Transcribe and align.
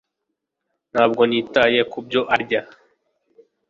ntabwo 0.91 1.21
nitaye 1.29 1.79
kubyo 1.91 2.21
arya 2.35 2.61